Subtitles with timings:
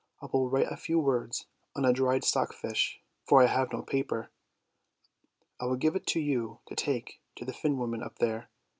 [0.19, 1.45] I will write a few words
[1.75, 4.31] on a dried stock fish, for I have no paper.
[5.59, 8.49] I will give it to you to take to the Finn woman up there.